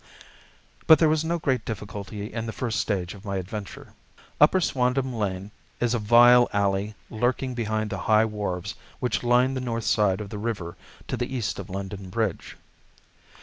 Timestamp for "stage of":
2.81-3.23